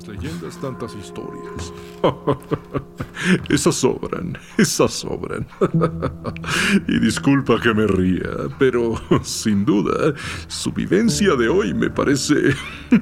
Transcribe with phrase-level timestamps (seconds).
[0.00, 1.72] Tantas leyendas, tantas historias.
[3.50, 5.46] esas sobran, esas sobran.
[6.88, 10.14] y disculpa que me ría, pero sin duda,
[10.48, 12.54] su vivencia de hoy me parece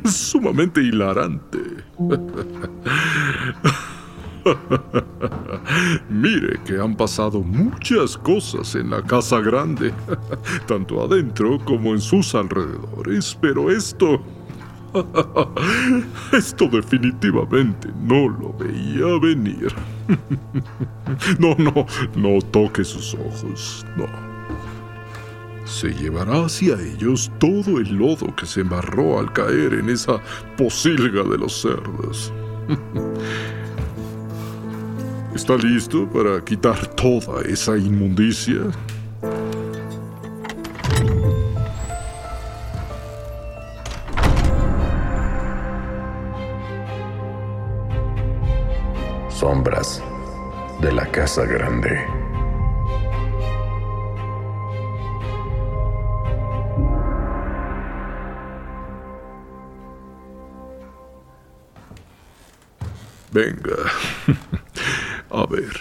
[0.05, 1.59] sumamente hilarante.
[6.11, 9.92] Mire que han pasado muchas cosas en la casa grande,
[10.67, 14.20] tanto adentro como en sus alrededores, pero esto...
[16.33, 19.72] Esto definitivamente no lo veía venir.
[21.39, 21.86] No, no,
[22.17, 24.06] no toque sus ojos, no.
[25.64, 30.20] Se llevará hacia ellos todo el lodo que se embarró al caer en esa
[30.56, 32.33] posilga de los cerdos.
[35.34, 38.62] ¿Está listo para quitar toda esa inmundicia?
[49.39, 50.03] Sombras
[50.81, 52.05] de la Casa Grande.
[63.31, 63.76] Venga.
[65.31, 65.81] A ver,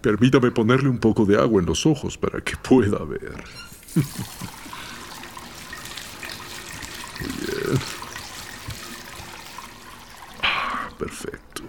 [0.00, 3.44] permítame ponerle un poco de agua en los ojos para que pueda ver.
[7.20, 7.78] Muy bien.
[10.42, 11.62] Ah, perfecto.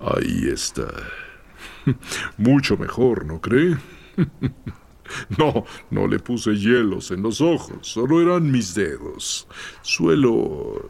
[0.00, 0.86] Ahí está.
[2.36, 3.76] Mucho mejor, ¿no cree?
[5.38, 9.46] No, no le puse hielos en los ojos, solo eran mis dedos.
[9.82, 10.88] Suelo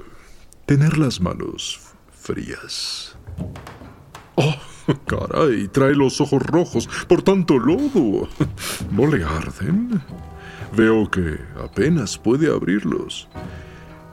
[0.66, 1.80] tener las manos
[2.12, 3.16] frías.
[4.36, 4.54] Oh,
[5.06, 8.28] caray, trae los ojos rojos por tanto lodo.
[8.90, 10.00] ¿No le arden?
[10.76, 13.28] Veo que apenas puede abrirlos.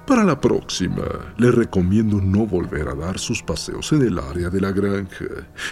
[0.06, 1.06] Para la próxima,
[1.38, 5.26] le recomiendo no volver a dar sus paseos en el área de la granja.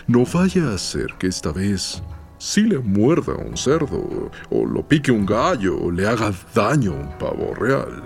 [0.08, 2.02] No vaya a hacer que esta vez
[2.38, 6.96] sí le muerda un cerdo, o lo pique un gallo, o le haga daño a
[6.96, 8.04] un pavo real.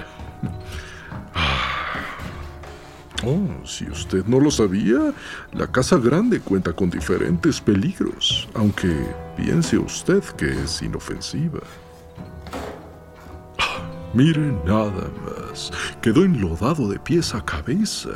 [3.25, 5.13] Oh, si usted no lo sabía,
[5.53, 8.93] la casa grande cuenta con diferentes peligros, aunque
[9.37, 11.61] piense usted que es inofensiva.
[14.13, 18.11] Mire nada más, quedó enlodado de pies a cabeza.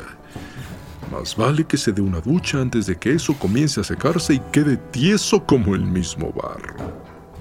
[1.10, 4.40] Más vale que se dé una ducha antes de que eso comience a secarse y
[4.52, 6.76] quede tieso como el mismo barro.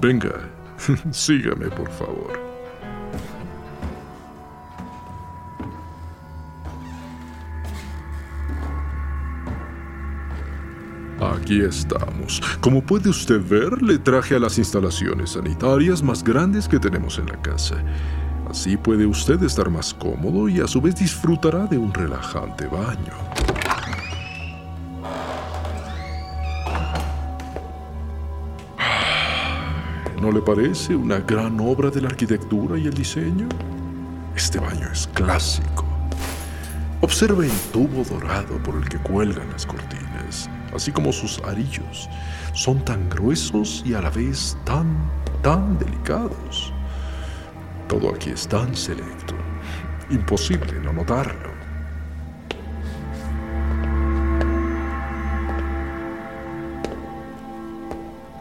[0.01, 0.49] Venga,
[1.11, 2.47] sígame por favor.
[11.19, 12.41] Aquí estamos.
[12.59, 17.27] Como puede usted ver, le traje a las instalaciones sanitarias más grandes que tenemos en
[17.27, 17.83] la casa.
[18.49, 23.13] Así puede usted estar más cómodo y a su vez disfrutará de un relajante baño.
[30.21, 33.49] ¿No le parece una gran obra de la arquitectura y el diseño?
[34.33, 35.85] Este baño es clásico.
[37.01, 42.09] Observe el tubo dorado por el que cuelgan las cortinas, así como sus arillos.
[42.53, 44.87] Son tan gruesos y a la vez tan,
[45.43, 46.73] tan delicados.
[47.87, 49.35] Todo aquí es tan selecto.
[50.09, 51.57] Imposible no notarlo.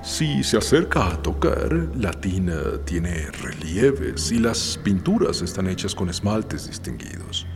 [0.03, 6.09] Si se acerca a tocar, la tina tiene relieves y las pinturas están hechas con
[6.09, 7.47] esmaltes distinguidos,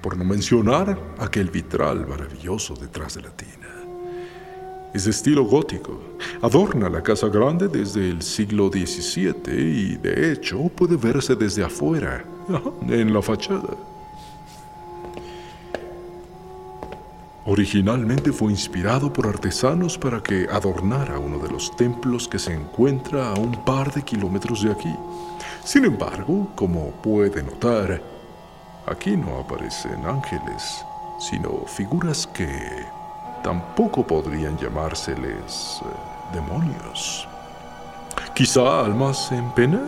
[0.00, 3.75] por no mencionar aquel vitral maravilloso detrás de la tina.
[4.96, 6.00] Es de estilo gótico,
[6.40, 12.24] adorna la casa grande desde el siglo XVII y de hecho puede verse desde afuera,
[12.88, 13.76] en la fachada.
[17.44, 23.32] Originalmente fue inspirado por artesanos para que adornara uno de los templos que se encuentra
[23.32, 24.94] a un par de kilómetros de aquí.
[25.62, 28.02] Sin embargo, como puede notar,
[28.86, 30.86] aquí no aparecen ángeles,
[31.20, 32.48] sino figuras que
[33.42, 37.28] tampoco podrían llamárseles eh, demonios.
[38.34, 39.80] Quizá almas en pena.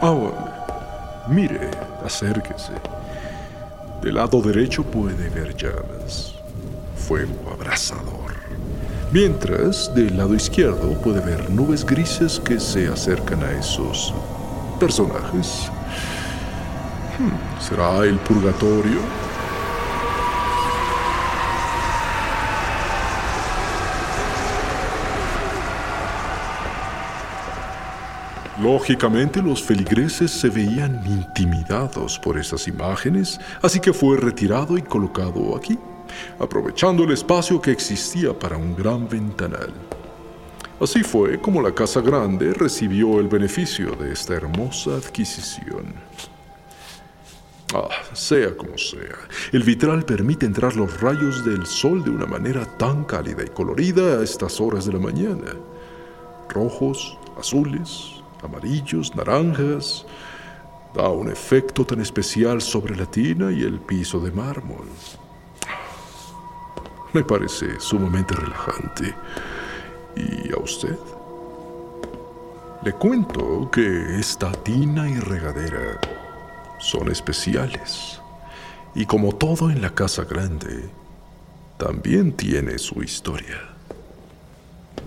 [0.00, 0.14] Ah,
[1.28, 1.70] mire,
[2.04, 2.72] acérquese.
[4.02, 6.34] Del lado derecho puede ver llamas,
[6.96, 8.34] fuego abrasador.
[9.12, 14.12] Mientras, del lado izquierdo puede ver nubes grises que se acercan a esos
[14.78, 15.70] personajes.
[17.66, 19.00] ¿Será el purgatorio?
[28.60, 35.56] Lógicamente los feligreses se veían intimidados por esas imágenes, así que fue retirado y colocado
[35.56, 35.78] aquí,
[36.38, 39.72] aprovechando el espacio que existía para un gran ventanal.
[40.78, 46.33] Así fue como la Casa Grande recibió el beneficio de esta hermosa adquisición.
[47.72, 49.16] Ah, sea como sea,
[49.50, 54.18] el vitral permite entrar los rayos del sol de una manera tan cálida y colorida
[54.18, 55.54] a estas horas de la mañana.
[56.50, 60.06] Rojos, azules, amarillos, naranjas.
[60.94, 64.86] Da un efecto tan especial sobre la tina y el piso de mármol.
[67.12, 69.14] Me parece sumamente relajante.
[70.16, 70.96] ¿Y a usted?
[72.84, 75.98] Le cuento que esta tina y regadera
[76.84, 78.20] son especiales.
[78.94, 80.84] Y como todo en la casa grande,
[81.78, 83.58] también tiene su historia.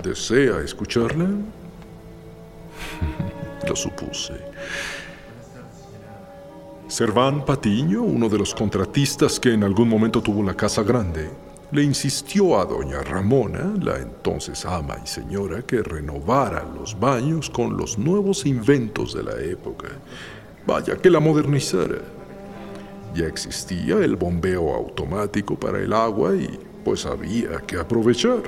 [0.03, 1.25] ¿Desea escucharla?
[3.67, 4.33] Lo supuse.
[6.87, 11.29] Serván Patiño, uno de los contratistas que en algún momento tuvo la casa grande,
[11.71, 17.77] le insistió a doña Ramona, la entonces ama y señora, que renovara los baños con
[17.77, 19.89] los nuevos inventos de la época.
[20.67, 22.01] Vaya, que la modernizara.
[23.15, 28.43] Ya existía el bombeo automático para el agua y pues había que aprovechar.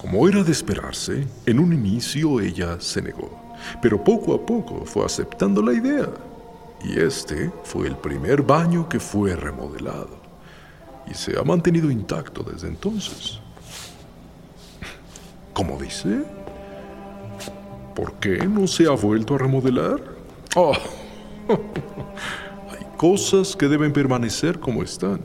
[0.00, 3.40] Como era de esperarse, en un inicio ella se negó
[3.80, 6.08] pero poco a poco fue aceptando la idea.
[6.82, 10.20] Y este fue el primer baño que fue remodelado.
[11.06, 13.40] Y se ha mantenido intacto desde entonces.
[15.52, 16.24] ¿Cómo dice?
[17.94, 20.19] ¿Por qué no se ha vuelto a remodelar?
[20.56, 20.72] Oh,
[21.48, 25.20] hay cosas que deben permanecer como están.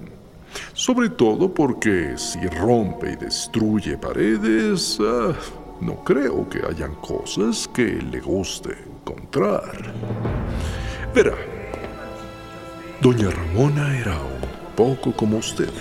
[0.74, 5.33] Sobre todo porque si rompe y destruye paredes, ah,
[5.81, 9.94] no creo que hayan cosas que le guste encontrar.
[11.13, 11.36] Verá,
[13.01, 15.72] doña Ramona era un poco como usted.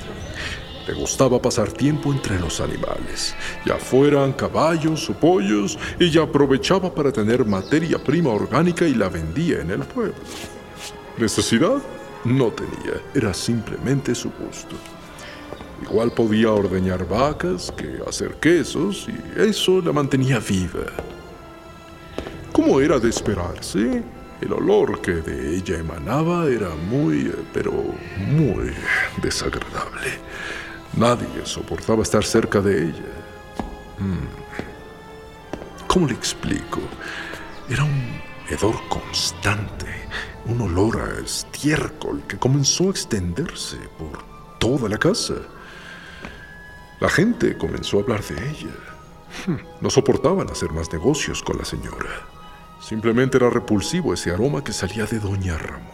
[0.86, 3.34] Le gustaba pasar tiempo entre los animales,
[3.64, 9.60] ya fueran caballos o pollos, y aprovechaba para tener materia prima orgánica y la vendía
[9.60, 10.14] en el pueblo.
[11.16, 11.78] Necesidad
[12.24, 14.76] no tenía, era simplemente su gusto.
[15.82, 20.86] Igual podía ordeñar vacas que hacer quesos y eso la mantenía viva.
[22.52, 24.02] Como era de esperarse,
[24.40, 27.72] el olor que de ella emanaba era muy, pero
[28.18, 28.72] muy
[29.22, 30.18] desagradable.
[30.96, 33.12] Nadie soportaba estar cerca de ella.
[33.98, 34.44] Mm.
[35.88, 36.80] ¿Cómo le explico?
[37.68, 39.86] Era un hedor constante,
[40.46, 44.22] un olor a estiércol que comenzó a extenderse por
[44.58, 45.34] toda la casa.
[47.00, 48.74] La gente comenzó a hablar de ella.
[49.46, 52.28] Hmm, no soportaban hacer más negocios con la señora.
[52.80, 55.93] Simplemente era repulsivo ese aroma que salía de doña Ramona.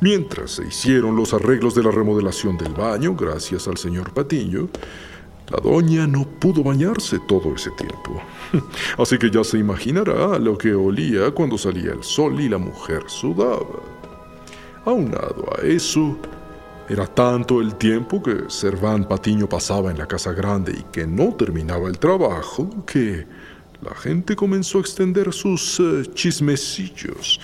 [0.00, 4.68] Mientras se hicieron los arreglos de la remodelación del baño, gracias al señor Patiño,
[5.50, 8.22] la doña no pudo bañarse todo ese tiempo.
[8.98, 13.04] Así que ya se imaginará lo que olía cuando salía el sol y la mujer
[13.06, 13.82] sudaba.
[14.84, 16.16] Aunado a eso,
[16.88, 21.34] era tanto el tiempo que Serván Patiño pasaba en la casa grande y que no
[21.34, 23.26] terminaba el trabajo que
[23.82, 27.40] la gente comenzó a extender sus eh, chismecillos.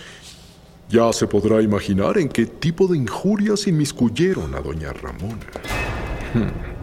[0.88, 5.46] Ya se podrá imaginar en qué tipo de injurias inmiscuyeron a doña Ramona.
[6.34, 6.74] Hmm.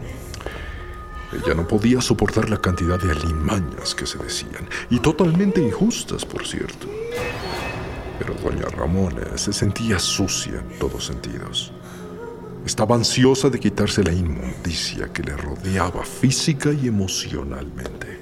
[1.32, 6.46] Ella no podía soportar la cantidad de alimañas que se decían, y totalmente injustas, por
[6.46, 6.88] cierto.
[8.18, 11.72] Pero doña Ramona se sentía sucia en todos sentidos.
[12.66, 18.21] Estaba ansiosa de quitarse la inmundicia que le rodeaba física y emocionalmente.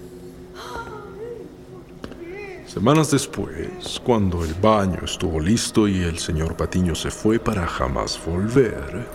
[2.72, 8.16] Semanas después, cuando el baño estuvo listo y el señor Patiño se fue para jamás
[8.24, 9.08] volver,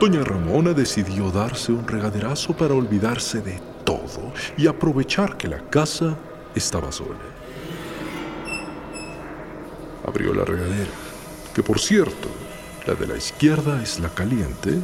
[0.00, 6.16] doña Ramona decidió darse un regaderazo para olvidarse de todo y aprovechar que la casa
[6.54, 7.20] estaba sola.
[10.06, 10.90] Abrió la regadera,
[11.54, 12.28] que por cierto,
[12.86, 14.78] la de la izquierda es la caliente,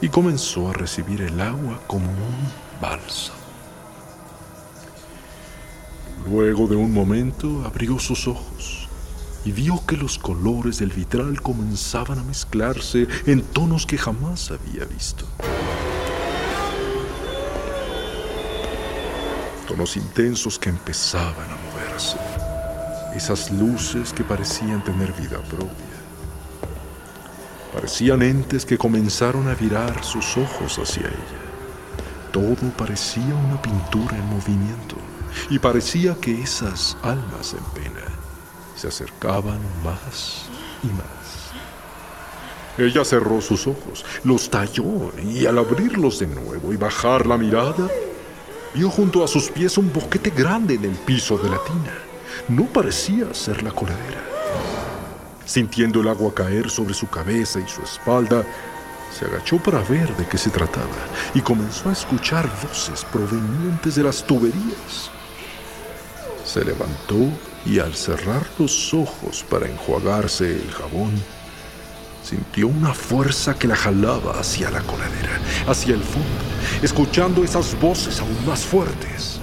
[0.00, 3.37] y comenzó a recibir el agua como un bálsamo.
[6.30, 8.88] Luego de un momento abrió sus ojos
[9.44, 14.84] y vio que los colores del vitral comenzaban a mezclarse en tonos que jamás había
[14.84, 15.24] visto.
[19.66, 22.18] Tonos intensos que empezaban a moverse.
[23.14, 25.98] Esas luces que parecían tener vida propia.
[27.72, 31.40] Parecían entes que comenzaron a virar sus ojos hacia ella.
[32.32, 35.07] Todo parecía una pintura en movimiento
[35.50, 38.04] y parecía que esas almas en pena
[38.76, 40.46] se acercaban más
[40.82, 41.28] y más.
[42.78, 47.88] Ella cerró sus ojos, los talló y al abrirlos de nuevo y bajar la mirada,
[48.72, 51.92] vio junto a sus pies un boquete grande en el piso de la tina.
[52.48, 54.22] No parecía ser la coladera.
[55.44, 58.44] Sintiendo el agua caer sobre su cabeza y su espalda,
[59.18, 60.86] se agachó para ver de qué se trataba
[61.34, 65.10] y comenzó a escuchar voces provenientes de las tuberías.
[66.48, 67.30] Se levantó
[67.66, 71.12] y al cerrar los ojos para enjuagarse el jabón,
[72.24, 76.26] sintió una fuerza que la jalaba hacia la coladera, hacia el fondo,
[76.80, 79.42] escuchando esas voces aún más fuertes.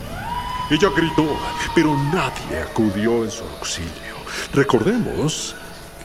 [0.72, 1.38] Ella gritó,
[1.76, 4.16] pero nadie acudió en su auxilio.
[4.52, 5.56] Recordemos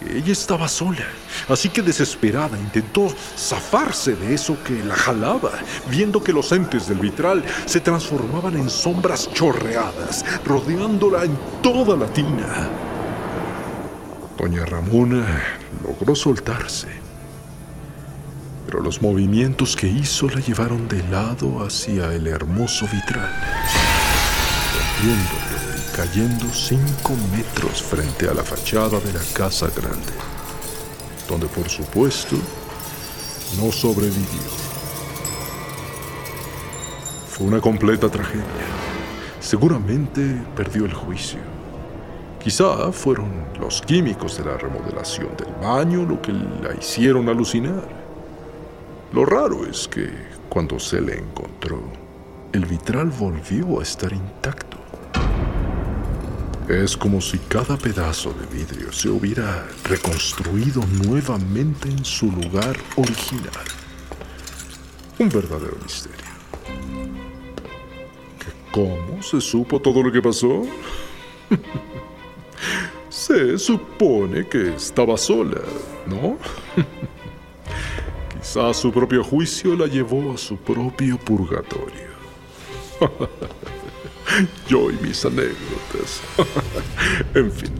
[0.08, 1.04] ella estaba sola,
[1.48, 5.50] así que desesperada intentó zafarse de eso que la jalaba,
[5.90, 12.06] viendo que los entes del vitral se transformaban en sombras chorreadas, rodeándola en toda la
[12.06, 12.68] tina.
[14.38, 15.26] Doña Ramona
[15.82, 16.88] logró soltarse,
[18.64, 23.34] pero los movimientos que hizo la llevaron de lado hacia el hermoso vitral,
[26.00, 30.14] cayendo cinco metros frente a la fachada de la casa grande,
[31.28, 32.36] donde por supuesto
[33.58, 34.48] no sobrevivió.
[37.28, 38.44] Fue una completa tragedia.
[39.40, 41.40] Seguramente perdió el juicio.
[42.42, 43.30] Quizá fueron
[43.60, 47.86] los químicos de la remodelación del baño lo que la hicieron alucinar.
[49.12, 50.08] Lo raro es que
[50.48, 51.82] cuando se le encontró,
[52.54, 54.69] el vitral volvió a estar intacto.
[56.70, 63.64] Es como si cada pedazo de vidrio se hubiera reconstruido nuevamente en su lugar original.
[65.18, 66.30] Un verdadero misterio.
[68.70, 70.62] ¿Cómo se supo todo lo que pasó?
[73.08, 75.62] se supone que estaba sola,
[76.06, 76.38] ¿no?
[78.40, 82.10] Quizás su propio juicio la llevó a su propio purgatorio.
[84.68, 86.20] Yo y mis anécdotas.
[87.34, 87.72] en fin,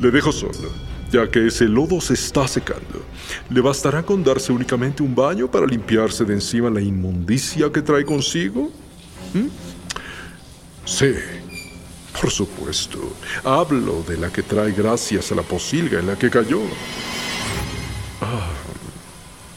[0.00, 0.70] le dejo solo,
[1.10, 3.04] ya que ese lodo se está secando.
[3.48, 8.04] ¿Le bastará con darse únicamente un baño para limpiarse de encima la inmundicia que trae
[8.04, 8.70] consigo?
[9.34, 9.48] ¿Mm?
[10.84, 11.14] Sí,
[12.20, 12.98] por supuesto.
[13.44, 16.60] Hablo de la que trae gracias a la posilga en la que cayó.
[18.20, 18.48] Ah,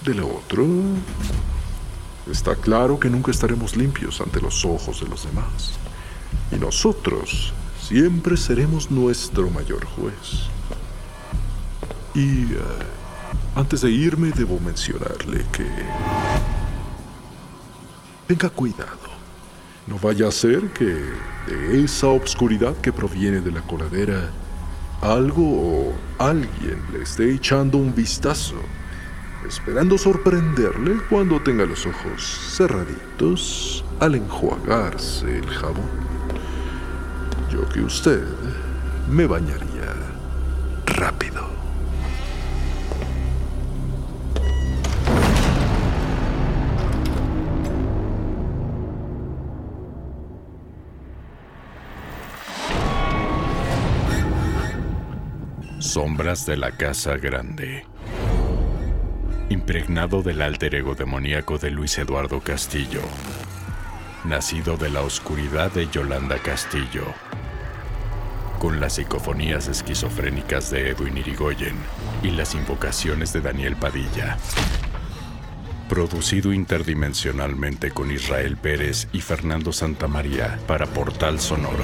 [0.04, 0.66] de lo otro.
[2.32, 5.78] Está claro que nunca estaremos limpios ante los ojos de los demás
[6.54, 10.48] y nosotros siempre seremos nuestro mayor juez.
[12.14, 12.58] Y eh,
[13.56, 15.68] antes de irme debo mencionarle que...
[18.28, 19.14] Tenga cuidado.
[19.86, 24.30] No vaya a ser que de esa obscuridad que proviene de la coladera,
[25.02, 28.56] algo o alguien le esté echando un vistazo,
[29.46, 32.24] esperando sorprenderle cuando tenga los ojos
[32.56, 36.03] cerraditos al enjuagarse el jabón
[37.54, 38.24] yo que usted
[39.08, 39.94] me bañaría
[40.88, 41.48] rápido.
[55.78, 57.86] Sombras de la Casa Grande.
[59.50, 63.02] Impregnado del alter ego demoníaco de Luis Eduardo Castillo.
[64.26, 67.04] Nacido de la oscuridad de Yolanda Castillo
[68.64, 71.76] con las psicofonías esquizofrénicas de Edwin Irigoyen
[72.24, 74.38] y las invocaciones de Daniel Padilla.
[75.90, 81.84] Producido interdimensionalmente con Israel Pérez y Fernando Santamaría para Portal Sonoro.